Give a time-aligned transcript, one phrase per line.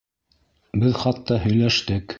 [0.85, 2.07] Беҙ хатта һөйләштек.